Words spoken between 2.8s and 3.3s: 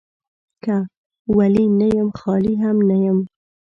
نه يم.